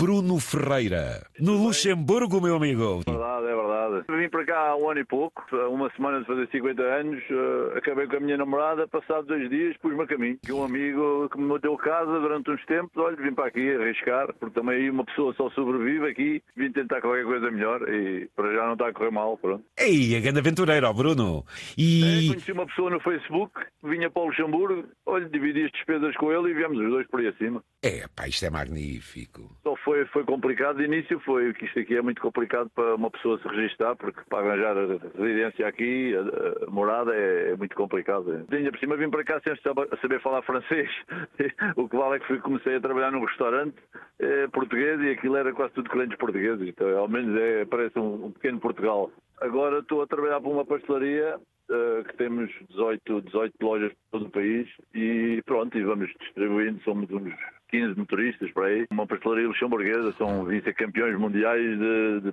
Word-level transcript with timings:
Bruno 0.00 0.40
Ferreira. 0.40 1.26
No 1.38 1.62
Luxemburgo, 1.62 2.40
meu 2.40 2.56
amigo. 2.56 3.02
É 3.06 3.10
verdade, 3.10 3.44
é 3.44 3.54
verdade. 3.54 3.69
Vim 4.08 4.28
para 4.28 4.44
cá 4.44 4.68
há 4.68 4.76
um 4.76 4.90
ano 4.90 5.00
e 5.00 5.04
pouco, 5.04 5.44
uma 5.70 5.90
semana 5.90 6.20
de 6.20 6.26
fazer 6.26 6.48
50 6.48 6.82
anos, 6.82 7.22
uh, 7.30 7.76
acabei 7.76 8.06
com 8.06 8.16
a 8.16 8.20
minha 8.20 8.36
namorada, 8.36 8.88
passado 8.88 9.26
dois 9.26 9.48
dias 9.48 9.76
pus-me 9.78 10.02
a 10.02 10.06
caminho. 10.06 10.38
Que 10.44 10.52
um 10.52 10.64
amigo 10.64 11.28
que 11.30 11.38
me 11.38 11.58
deu 11.58 11.76
casa 11.76 12.20
durante 12.20 12.50
uns 12.50 12.64
tempos, 12.66 12.96
olha, 12.96 13.16
vim 13.16 13.34
para 13.34 13.46
aqui 13.46 13.74
arriscar, 13.74 14.32
porque 14.34 14.54
também 14.54 14.76
aí 14.76 14.90
uma 14.90 15.04
pessoa 15.04 15.34
só 15.34 15.50
sobrevive 15.50 16.08
aqui, 16.08 16.42
vim 16.56 16.72
tentar 16.72 17.00
qualquer 17.00 17.24
coisa 17.24 17.50
melhor 17.50 17.82
e 17.88 18.28
para 18.34 18.52
já 18.54 18.66
não 18.66 18.72
está 18.74 18.88
a 18.88 18.92
correr 18.92 19.10
mal, 19.10 19.36
pronto. 19.36 19.64
Ei, 19.78 20.16
a 20.16 20.20
grande 20.20 20.40
aventureira, 20.40 20.88
ó 20.88 20.92
Bruno. 20.92 21.44
E... 21.76 22.26
É, 22.26 22.28
conheci 22.28 22.52
uma 22.52 22.66
pessoa 22.66 22.90
no 22.90 23.00
Facebook, 23.00 23.52
vinha 23.82 24.10
para 24.10 24.22
o 24.22 24.26
Luxemburgo, 24.26 24.88
olha, 25.06 25.28
dividi 25.28 25.64
as 25.64 25.72
despesas 25.72 26.16
com 26.16 26.32
ele 26.32 26.50
e 26.50 26.54
viemos 26.54 26.78
os 26.78 26.90
dois 26.90 27.06
por 27.08 27.20
aí 27.20 27.28
acima. 27.28 27.62
É, 27.82 28.06
pá, 28.14 28.28
isto 28.28 28.44
é 28.44 28.50
magnífico. 28.50 29.56
Só 29.62 29.74
foi, 29.76 30.04
foi 30.06 30.24
complicado 30.24 30.76
de 30.76 30.84
início, 30.84 31.18
foi 31.20 31.52
que 31.54 31.64
isto 31.64 31.78
aqui 31.78 31.96
é 31.96 32.02
muito 32.02 32.20
complicado 32.20 32.70
para 32.74 32.94
uma 32.94 33.10
pessoa 33.10 33.40
se 33.40 33.48
registrar, 33.48 33.79
porque 33.98 34.20
para 34.28 34.46
arranjar 34.46 34.76
residência 35.18 35.66
aqui, 35.66 36.14
a, 36.14 36.70
morada, 36.70 37.14
é, 37.14 37.50
é, 37.50 37.56
muito 37.56 37.74
complicado. 37.74 38.46
Ainda 38.50 38.70
por 38.70 38.78
cima 38.78 38.96
vim 38.96 39.10
para 39.10 39.24
cá 39.24 39.40
sem 39.40 39.54
saber 40.00 40.20
falar 40.20 40.42
francês. 40.42 40.90
o 41.76 41.88
que 41.88 41.96
vale 41.96 42.16
é 42.16 42.18
que 42.20 42.26
fui, 42.26 42.38
comecei 42.38 42.76
a 42.76 42.80
trabalhar 42.80 43.10
num 43.10 43.24
restaurante 43.24 43.76
é, 44.18 44.46
português 44.48 45.00
e 45.00 45.10
aquilo 45.10 45.36
era 45.36 45.52
quase 45.52 45.72
tudo 45.74 45.90
clientes 45.90 46.18
portugueses. 46.18 46.68
Então, 46.68 46.98
ao 46.98 47.08
menos 47.08 47.38
é, 47.40 47.64
parece 47.64 47.98
um, 47.98 48.26
um 48.26 48.30
pequeno 48.32 48.60
Portugal. 48.60 49.10
Agora 49.40 49.78
estou 49.78 50.02
a 50.02 50.06
trabalhar 50.06 50.40
para 50.40 50.50
uma 50.50 50.66
pastelaria 50.66 51.38
uh, 51.70 52.04
que 52.04 52.16
temos 52.16 52.50
18, 52.70 53.22
18 53.22 53.54
lojas 53.62 53.92
por 53.92 54.18
todo 54.18 54.28
o 54.28 54.30
país 54.30 54.68
e 54.94 55.42
pronto, 55.46 55.78
e 55.78 55.84
vamos 55.84 56.10
distribuindo, 56.20 56.80
somos 56.82 57.10
uns 57.10 57.32
15 57.70 57.98
motoristas 57.98 58.50
para 58.52 58.66
aí. 58.66 58.86
Uma 58.90 59.06
pastelaria 59.06 59.46
luxemburguesa, 59.46 60.12
são 60.18 60.44
vice-campeões 60.44 61.18
mundiais 61.18 61.78
de, 61.78 62.20
de, 62.20 62.32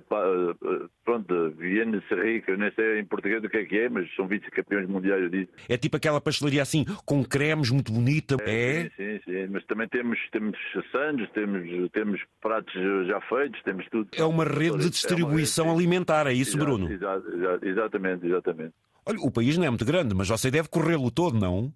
pronto, 1.04 1.50
de 1.50 1.56
Vienne 1.56 2.02
Serrique, 2.08 2.50
eu 2.50 2.58
nem 2.58 2.72
sei 2.72 3.00
em 3.00 3.04
português 3.04 3.42
o 3.42 3.48
que 3.48 3.56
é 3.56 3.64
que 3.64 3.78
é, 3.78 3.88
mas 3.88 4.12
são 4.14 4.26
vice-campeões 4.26 4.88
mundiais 4.88 5.30
disso. 5.30 5.52
É 5.68 5.76
tipo 5.76 5.96
aquela 5.96 6.20
pastelaria 6.20 6.62
assim, 6.62 6.84
com 7.06 7.24
cremes, 7.24 7.70
muito 7.70 7.92
bonita, 7.92 8.36
é? 8.42 8.50
é? 8.50 8.82
Sim, 8.84 8.90
sim, 8.96 9.20
sim, 9.24 9.46
mas 9.50 9.64
também 9.66 9.88
temos, 9.88 10.18
temos 10.30 10.58
sandes, 10.90 11.30
temos, 11.30 11.90
temos 11.92 12.20
pratos 12.40 12.74
já 13.06 13.20
feitos, 13.22 13.62
temos 13.62 13.86
tudo. 13.90 14.08
É 14.16 14.24
uma 14.24 14.44
rede 14.44 14.78
de 14.78 14.90
distribuição 14.90 15.66
é 15.66 15.68
uma, 15.68 15.76
alimentar, 15.76 16.26
é 16.26 16.32
isso, 16.32 16.56
exato, 16.56 16.64
Bruno? 16.64 16.92
Exato, 16.92 17.24
exatamente, 17.62 18.26
exatamente. 18.26 18.74
Olha, 19.08 19.18
o 19.20 19.30
país 19.30 19.56
não 19.56 19.64
é 19.64 19.70
muito 19.70 19.86
grande, 19.86 20.14
mas 20.14 20.28
você 20.28 20.50
deve 20.50 20.68
corrê-lo 20.68 21.10
todo, 21.10 21.38
não? 21.38 21.72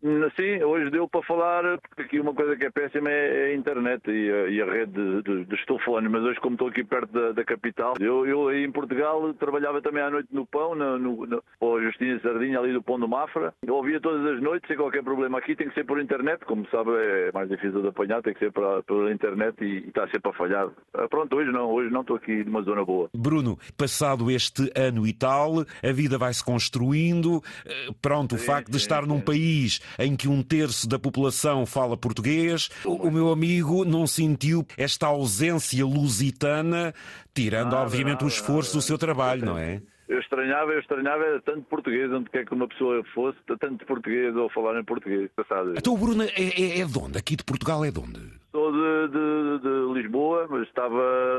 Sim, 0.00 0.62
hoje 0.62 0.90
deu 0.90 1.08
para 1.08 1.22
falar, 1.22 1.78
porque 1.78 2.02
aqui 2.02 2.20
uma 2.20 2.32
coisa 2.32 2.56
que 2.56 2.66
é 2.66 2.70
péssima 2.70 3.10
é 3.10 3.46
a 3.46 3.54
internet 3.54 4.08
e 4.08 4.30
a, 4.30 4.48
e 4.48 4.62
a 4.62 4.64
rede 4.64 4.92
de, 4.92 5.22
de, 5.22 5.44
dos 5.44 5.64
telefones, 5.64 6.10
mas 6.10 6.22
hoje 6.22 6.38
como 6.40 6.54
estou 6.54 6.68
aqui 6.68 6.84
perto 6.84 7.12
da, 7.12 7.32
da 7.32 7.44
capital, 7.44 7.94
eu, 7.98 8.24
eu 8.24 8.48
aí 8.48 8.64
em 8.64 8.70
Portugal 8.70 9.34
trabalhava 9.34 9.82
também 9.82 10.02
à 10.02 10.10
noite 10.10 10.28
no 10.30 10.46
Pão, 10.46 10.76
no, 10.76 10.98
no, 10.98 11.26
no, 11.26 11.42
a 11.76 11.82
Justina 11.82 12.20
Sardinha 12.20 12.60
ali 12.60 12.72
do 12.72 12.82
Pão 12.82 12.98
do 12.98 13.08
Mafra, 13.08 13.52
eu 13.66 13.74
ouvia 13.74 14.00
todas 14.00 14.24
as 14.34 14.40
noites 14.40 14.68
sem 14.68 14.76
qualquer 14.76 15.02
problema. 15.02 15.38
Aqui 15.38 15.56
tem 15.56 15.68
que 15.68 15.74
ser 15.74 15.84
por 15.84 16.00
internet, 16.00 16.44
como 16.44 16.68
sabe 16.70 16.90
é 16.94 17.32
mais 17.32 17.48
difícil 17.48 17.82
de 17.82 17.88
apanhar, 17.88 18.22
tem 18.22 18.34
que 18.34 18.38
ser 18.38 18.52
pela, 18.52 18.82
pela 18.84 19.12
internet 19.12 19.56
e, 19.60 19.84
e 19.84 19.88
está 19.88 20.06
sempre 20.08 20.30
a 20.30 20.34
falhar. 20.34 20.68
Ah, 20.94 21.08
pronto, 21.08 21.34
hoje 21.34 21.50
não, 21.50 21.70
hoje 21.70 21.90
não 21.90 22.02
estou 22.02 22.16
aqui 22.16 22.44
numa 22.44 22.62
zona 22.62 22.84
boa. 22.84 23.10
Bruno, 23.16 23.58
passado 23.76 24.30
este 24.30 24.70
ano 24.76 25.06
e 25.06 25.12
tal, 25.12 25.64
a 25.82 25.92
vida 25.92 26.16
vai 26.18 26.32
se 26.32 26.44
construindo, 26.44 27.42
eh, 27.66 27.88
pronto, 28.00 28.36
sim, 28.36 28.42
o 28.42 28.46
facto 28.46 28.66
sim, 28.66 28.72
de 28.72 28.78
estar 28.78 29.02
sim. 29.02 29.08
num 29.08 29.20
país 29.20 29.80
em 29.98 30.16
que 30.16 30.28
um 30.28 30.42
terço 30.42 30.88
da 30.88 30.98
população 30.98 31.66
fala 31.66 31.96
português. 31.96 32.68
O, 32.84 33.10
meu 33.10 33.30
amigo 33.30 33.84
não 33.84 34.06
sentiu 34.06 34.66
esta 34.76 35.06
ausência 35.06 35.84
lusitana, 35.84 36.94
tirando, 37.34 37.74
obviamente, 37.74 38.24
o 38.24 38.28
esforço 38.28 38.74
do 38.74 38.82
seu 38.82 38.98
trabalho, 38.98 39.44
não 39.44 39.58
é? 39.58 39.80
Eu 40.08 40.20
estranhava, 40.20 40.72
eu 40.72 40.80
estranhava 40.80 41.42
tanto 41.44 41.62
português, 41.64 42.10
onde 42.10 42.30
quer 42.30 42.46
que 42.46 42.54
uma 42.54 42.66
pessoa 42.66 43.04
fosse, 43.14 43.38
tanto 43.60 43.84
português 43.84 44.34
ou 44.34 44.48
falar 44.48 44.80
em 44.80 44.84
português. 44.84 45.30
Passado. 45.36 45.74
Então 45.76 45.92
o 45.92 45.98
Bruno 45.98 46.22
é, 46.22 46.28
é, 46.28 46.80
é 46.80 46.84
de 46.86 46.98
onde? 46.98 47.18
Aqui 47.18 47.36
de 47.36 47.44
Portugal 47.44 47.84
é 47.84 47.90
de 47.90 48.00
onde? 48.00 48.20
Sou 48.50 48.72
de, 48.72 49.08
de, 49.08 49.58
de 49.62 50.00
Lisboa, 50.00 50.46
mas 50.48 50.66
estava, 50.66 51.38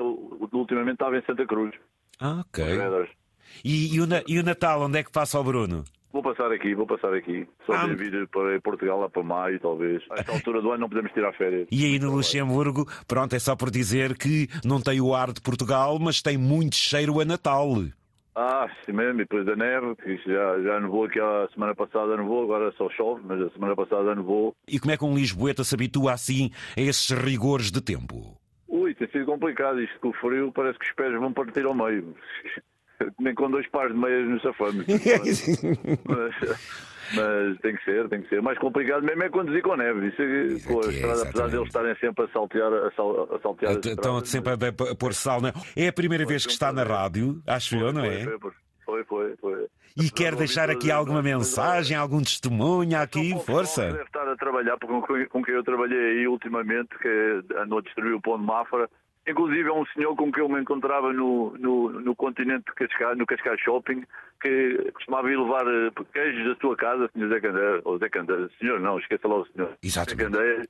ultimamente 0.54 0.94
estava 0.94 1.18
em 1.18 1.24
Santa 1.26 1.48
Cruz. 1.48 1.74
Ah, 2.20 2.42
ok. 2.42 2.64
E, 3.64 3.96
e, 3.96 4.00
o, 4.00 4.08
e 4.28 4.40
o 4.40 4.44
Natal, 4.44 4.84
onde 4.84 5.00
é 5.00 5.04
que 5.04 5.12
passa 5.12 5.40
o 5.40 5.44
Bruno? 5.44 5.84
Vou 6.12 6.24
passar 6.24 6.52
aqui, 6.52 6.74
vou 6.74 6.88
passar 6.88 7.14
aqui. 7.14 7.48
Só 7.66 7.74
ah, 7.74 7.86
vir 7.86 8.28
para 8.30 8.60
Portugal 8.62 9.00
lá 9.00 9.10
para 9.10 9.22
maio, 9.22 9.60
talvez. 9.60 10.04
A 10.10 10.16
esta 10.16 10.32
altura 10.32 10.62
do 10.62 10.72
ano 10.72 10.82
não 10.82 10.90
podemos 10.90 11.12
tirar 11.12 11.32
férias. 11.34 11.68
E 11.72 11.86
aí 11.86 12.00
no 12.00 12.12
Luxemburgo, 12.12 12.88
pronto, 13.08 13.36
é 13.36 13.40
só 13.40 13.56
por 13.56 13.70
dizer 13.70 14.18
que 14.18 14.48
não 14.66 14.82
tem 14.82 15.00
o 15.00 15.14
ar 15.14 15.32
de 15.32 15.42
Portugal, 15.42 16.00
mas 16.00 16.22
tem 16.22 16.38
muito 16.38 16.76
cheiro 16.76 17.20
a 17.20 17.26
Natal. 17.26 17.68
Ah, 18.36 18.68
sim 18.86 18.94
mesmo, 18.94 19.20
e 19.20 19.24
depois 19.26 19.46
da 19.46 19.56
neve, 19.56 19.96
que 19.98 20.16
já, 20.18 20.62
já 20.62 20.80
nevou 20.80 21.04
aqui 21.04 21.20
a 21.20 21.48
semana 21.54 21.76
passada, 21.76 22.16
nevou, 22.16 22.44
agora 22.44 22.72
só 22.78 22.90
chove, 22.90 23.22
mas 23.26 23.42
a 23.42 23.50
semana 23.50 23.76
passada 23.76 24.16
nevou. 24.16 24.56
E 24.68 24.80
como 24.80 24.92
é 24.94 24.98
que 24.98 25.04
um 25.04 25.14
Lisboeta 25.14 25.64
se 25.64 25.76
habitua 25.76 26.14
assim 26.14 26.50
a 26.78 26.82
esses 26.82 27.10
rigores 27.10 27.70
de 27.70 27.82
tempo? 27.82 28.40
Ui, 28.68 28.96
tem 28.96 29.10
sido 29.10 29.26
complicado 29.26 29.82
isto 29.82 30.00
com 30.00 30.10
o 30.10 30.14
frio, 30.14 30.52
parece 30.54 30.80
que 30.80 30.86
os 30.86 30.94
pés 30.94 31.12
vão 31.20 31.34
partir 31.34 31.66
ao 31.66 31.76
meio 31.76 32.16
nem 33.20 33.34
com 33.34 33.50
dois 33.50 33.68
pares 33.70 33.94
de 33.94 34.00
meias 34.00 34.28
nos 34.28 34.42
safamos. 34.42 34.86
mas, 34.88 35.44
mas 37.16 37.60
tem 37.62 37.76
que 37.76 37.84
ser, 37.84 38.10
tem 38.10 38.22
que 38.22 38.30
ser. 38.30 38.42
Mais 38.42 38.58
complicado 38.60 39.04
mesmo 39.04 39.24
é 39.24 39.30
conduzir 39.30 39.62
com 39.62 39.76
neve. 39.76 40.08
Isso, 40.08 40.22
é, 40.22 40.72
pô, 40.72 40.82
a 40.82 40.88
é, 40.88 40.94
estrada, 40.94 41.22
apesar 41.24 41.48
de 41.50 41.56
eles 41.56 41.68
estarem 41.68 41.96
sempre 41.96 42.26
a 42.26 42.28
saltear, 42.30 42.74
a, 42.74 42.92
sal, 42.92 43.36
a 43.36 43.40
saltear 43.40 43.72
Estão 43.74 44.20
estrada, 44.20 44.26
sempre 44.26 44.54
a, 44.54 44.92
a 44.92 44.96
pôr 44.96 45.14
sal, 45.14 45.42
não 45.42 45.50
é? 45.50 45.54
É 45.76 45.88
a 45.88 45.94
primeira 45.94 46.26
vez 46.26 46.46
que 46.46 46.52
está 46.52 46.72
na 46.72 46.84
rádio, 46.84 47.42
acho 47.48 47.76
eu, 47.76 47.94
não 47.94 48.04
é? 48.04 48.26
Foi, 48.86 49.04
foi, 49.04 49.36
foi. 49.38 49.68
E 49.96 50.10
quer 50.10 50.36
deixar 50.36 50.70
aqui 50.70 50.90
alguma 50.90 51.22
mensagem, 51.22 51.96
algum 51.96 52.22
testemunho 52.22 52.98
aqui? 53.00 53.38
Força! 53.46 53.92
Deve 53.92 54.04
estar 54.04 54.28
a 54.28 54.36
trabalhar 54.36 54.78
com, 54.80 55.02
com 55.02 55.44
quem 55.44 55.54
eu 55.54 55.64
trabalhei 55.64 56.00
aí 56.00 56.28
ultimamente, 56.28 56.90
que 57.00 57.44
andou 57.58 57.80
a 57.80 57.82
distribuir 57.82 58.16
o 58.16 58.22
pão 58.22 58.40
de 58.40 58.46
Mafra 58.46 58.90
Inclusive 59.30 59.70
é 59.70 59.74
um 59.74 59.86
senhor 59.88 60.16
com 60.16 60.32
quem 60.32 60.42
eu 60.42 60.50
me 60.50 60.60
encontrava 60.60 61.14
no, 61.14 61.56
no, 61.60 61.90
no 62.02 62.16
continente 62.16 62.66
de 62.66 62.74
Cascais, 62.74 63.18
no 63.18 63.28
Cascais 63.28 63.62
Shopping, 63.62 64.04
que 64.42 64.92
costumava 64.94 65.32
ir 65.32 65.38
levar 65.38 65.68
eh, 65.68 65.92
queijos 66.12 66.46
da 66.46 66.60
sua 66.60 66.76
casa, 66.76 67.10
senhor 67.14 67.30
Zé 67.30 67.40
Candeia, 67.40 67.82
ou 67.84 68.00
Zé 68.00 68.10
Candeia, 68.10 68.50
senhor 68.60 68.80
não, 68.80 68.98
esqueça 68.98 69.28
lá 69.28 69.36
o 69.36 69.46
senhor. 69.48 69.74
Exatamente. 69.84 70.18
Zé 70.18 70.38
Candeia, 70.38 70.70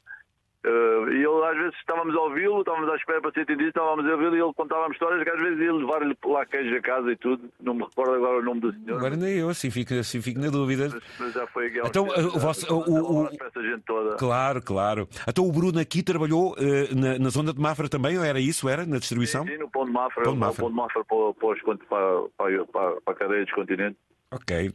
Uh, 0.66 1.10
e 1.12 1.24
ele, 1.24 1.46
às 1.46 1.56
vezes, 1.56 1.76
estávamos 1.80 2.14
a 2.14 2.20
ouvi-lo, 2.20 2.60
estávamos 2.60 2.90
à 2.90 2.96
espera 2.98 3.22
para 3.22 3.32
ser 3.32 3.42
atendido, 3.42 3.70
estávamos 3.70 4.06
a 4.06 4.12
ouvi-lo 4.12 4.36
e 4.36 4.42
ele 4.42 4.54
contava-me 4.54 4.92
histórias 4.92 5.24
que 5.24 5.30
às 5.30 5.42
vezes 5.42 5.60
ia 5.60 5.74
levar-lhe 5.74 6.18
lá 6.26 6.46
queijo 6.46 6.76
a 6.76 6.82
casa 6.82 7.12
e 7.12 7.16
tudo. 7.16 7.50
Não 7.62 7.74
me 7.74 7.84
recordo 7.86 8.16
agora 8.16 8.40
o 8.40 8.42
nome 8.44 8.60
do 8.60 8.74
senhor. 8.74 8.98
Agora 8.98 9.16
nem 9.16 9.38
eu, 9.38 9.50
assim 9.50 9.72
fico, 9.72 9.94
assim 9.94 10.22
fico 10.22 10.38
na 10.38 10.50
dúvida. 10.50 10.90
Mas, 10.92 11.04
mas 11.18 11.34
já 11.34 11.48
foi 11.48 11.68
aquela. 11.68 11.88
Então, 11.88 12.08
uh, 12.08 12.36
o 12.36 12.40
vosso, 12.40 12.74
o, 12.74 13.24
o, 13.24 13.28
essa 13.28 13.64
gente 13.64 13.84
toda. 13.86 14.18
Claro, 14.18 14.62
claro. 14.62 15.08
Então 15.26 15.48
o 15.48 15.52
Bruno 15.52 15.80
aqui 15.80 16.04
trabalhou 16.04 16.54
uh, 16.54 16.96
na, 16.96 17.18
na, 17.18 17.30
zona 17.30 17.54
de 17.54 17.62
Mafra 17.62 17.88
também, 17.88 18.18
ou 18.18 18.24
era 18.26 18.42
isso? 18.42 18.68
Era 18.68 18.86
na 18.86 18.98
distribuição? 18.98 19.46
Sim, 19.46 19.54
sim 19.54 19.58
no 19.60 19.70
Pão 19.70 19.86
de 19.86 19.92
Mafra, 19.92 20.24
Pão 20.24 20.34
de 20.34 20.40
Mafra, 20.40 20.62
Pão 20.62 20.70
de 20.70 20.76
Mafra 20.76 21.06
para, 21.06 21.34
para, 21.34 22.30
para, 22.38 22.66
para, 22.66 23.02
para 23.02 23.14
a 23.14 23.16
cadeia 23.16 23.46
dos 23.46 23.54
continentes. 23.54 23.98
Ok. 24.30 24.74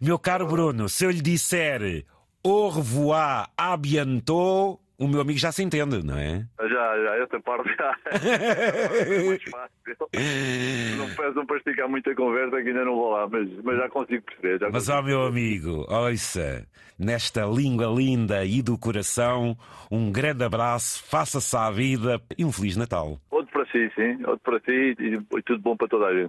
Meu 0.00 0.18
caro 0.18 0.46
Bruno, 0.46 0.88
se 0.88 1.04
eu 1.04 1.10
lhe 1.10 1.20
disser 1.20 2.06
au 2.44 2.68
revoir, 2.68 3.50
à 3.56 3.76
bientôt 3.76 4.80
o 5.02 5.08
meu 5.08 5.20
amigo 5.20 5.38
já 5.38 5.50
se 5.50 5.64
entende, 5.64 6.04
não 6.06 6.16
é? 6.16 6.46
Já, 6.60 7.02
já, 7.02 7.16
essa 7.16 7.40
parte 7.40 7.68
já. 7.76 7.96
é 8.12 9.24
mais 9.26 9.42
fácil. 9.42 10.96
Não 10.96 11.08
peçam 11.16 11.44
para 11.44 11.56
esticar 11.56 11.88
muita 11.88 12.14
conversa 12.14 12.62
que 12.62 12.68
ainda 12.68 12.84
não 12.84 12.94
vou 12.94 13.10
lá, 13.10 13.28
mas, 13.28 13.48
mas 13.64 13.78
já 13.78 13.88
consigo 13.88 14.22
perceber. 14.22 14.60
Já 14.60 14.70
mas, 14.70 14.88
ó, 14.88 15.02
meu 15.02 15.22
amigo, 15.22 15.84
ouça, 15.88 16.64
nesta 16.96 17.44
língua 17.44 17.86
linda 17.86 18.44
e 18.44 18.62
do 18.62 18.78
coração, 18.78 19.56
um 19.90 20.12
grande 20.12 20.44
abraço, 20.44 21.02
faça-se 21.08 21.56
à 21.56 21.68
vida 21.70 22.20
e 22.38 22.44
um 22.44 22.52
Feliz 22.52 22.76
Natal. 22.76 23.18
Outro 23.30 23.52
para 23.52 23.66
si, 23.66 23.90
sim, 23.96 24.24
outro 24.24 24.40
para 24.44 24.60
si 24.60 24.96
e 25.00 25.42
tudo 25.42 25.60
bom 25.62 25.76
para 25.76 25.88
toda 25.88 26.06
a 26.06 26.14
gente. 26.14 26.20